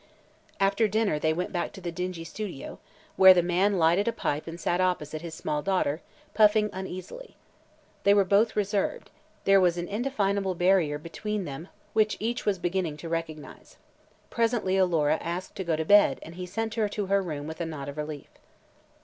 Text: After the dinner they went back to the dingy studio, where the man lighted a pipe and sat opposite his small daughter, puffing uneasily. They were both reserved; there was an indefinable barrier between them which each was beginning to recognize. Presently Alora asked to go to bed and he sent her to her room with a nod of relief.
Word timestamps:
After 0.59 0.85
the 0.85 0.89
dinner 0.89 1.19
they 1.19 1.31
went 1.31 1.51
back 1.51 1.71
to 1.73 1.79
the 1.79 1.91
dingy 1.91 2.23
studio, 2.23 2.79
where 3.17 3.35
the 3.35 3.43
man 3.43 3.77
lighted 3.77 4.07
a 4.07 4.11
pipe 4.11 4.47
and 4.47 4.59
sat 4.59 4.81
opposite 4.81 5.21
his 5.21 5.35
small 5.35 5.61
daughter, 5.61 6.01
puffing 6.33 6.71
uneasily. 6.73 7.35
They 8.03 8.15
were 8.15 8.23
both 8.25 8.55
reserved; 8.55 9.11
there 9.43 9.61
was 9.61 9.77
an 9.77 9.87
indefinable 9.87 10.55
barrier 10.55 10.97
between 10.97 11.45
them 11.45 11.67
which 11.93 12.17
each 12.19 12.47
was 12.47 12.57
beginning 12.57 12.97
to 12.97 13.09
recognize. 13.09 13.77
Presently 14.31 14.75
Alora 14.75 15.17
asked 15.21 15.55
to 15.57 15.63
go 15.63 15.75
to 15.75 15.85
bed 15.85 16.17
and 16.23 16.33
he 16.33 16.47
sent 16.47 16.73
her 16.73 16.89
to 16.89 17.05
her 17.05 17.21
room 17.21 17.45
with 17.45 17.61
a 17.61 17.65
nod 17.67 17.87
of 17.87 17.97
relief. 17.97 18.29